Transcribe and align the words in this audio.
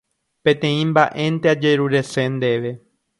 Peteĩ 0.47 0.79
mba'énte 0.93 1.47
ajerurese 1.53 2.23
ndéve. 2.39 2.71